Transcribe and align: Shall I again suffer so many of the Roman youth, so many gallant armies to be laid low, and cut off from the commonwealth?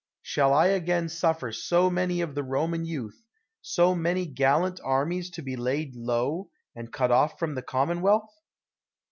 Shall 0.23 0.51
I 0.51 0.69
again 0.69 1.09
suffer 1.09 1.51
so 1.51 1.91
many 1.91 2.21
of 2.21 2.33
the 2.33 2.41
Roman 2.41 2.85
youth, 2.87 3.21
so 3.61 3.93
many 3.93 4.25
gallant 4.25 4.79
armies 4.83 5.29
to 5.29 5.43
be 5.43 5.55
laid 5.55 5.95
low, 5.95 6.49
and 6.75 6.91
cut 6.91 7.11
off 7.11 7.37
from 7.37 7.53
the 7.53 7.61
commonwealth? 7.61 8.33